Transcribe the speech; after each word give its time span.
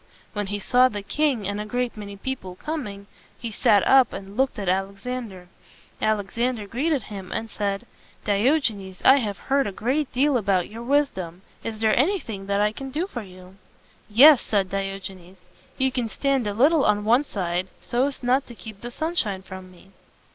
When 0.33 0.47
he 0.47 0.57
saw 0.57 0.89
the 0.89 1.03
king 1.03 1.47
and 1.47 1.61
a 1.61 1.65
great 1.67 1.95
many 1.95 2.17
people 2.17 2.55
coming, 2.55 3.05
he 3.37 3.51
sat 3.51 3.85
up 3.87 4.13
and 4.13 4.35
looked 4.35 4.57
at 4.57 4.67
Alexander. 4.67 5.47
Alexander 6.01 6.65
greeted 6.65 7.03
him 7.03 7.31
and 7.31 7.51
said, 7.51 7.85
"Diogenes, 8.25 9.03
I 9.05 9.17
have 9.17 9.37
heard 9.37 9.67
a 9.67 9.71
great 9.71 10.11
deal 10.11 10.37
about 10.37 10.69
your 10.69 10.81
wisdom. 10.81 11.43
Is 11.63 11.81
there 11.81 11.95
anything 11.95 12.47
that 12.47 12.59
I 12.61 12.71
can 12.71 12.89
do 12.89 13.05
for 13.05 13.21
you?" 13.21 13.57
"Yes," 14.09 14.41
said 14.41 14.71
Diogenes. 14.71 15.47
"You 15.77 15.91
can 15.91 16.09
stand 16.09 16.47
a 16.47 16.55
little 16.55 16.83
on 16.83 17.05
one 17.05 17.23
side, 17.23 17.67
so 17.79 18.07
as 18.07 18.23
not 18.23 18.47
to 18.47 18.55
keep 18.55 18.81
the 18.81 18.89
sunshine 18.89 19.43
from 19.43 19.69
me." 19.69 19.91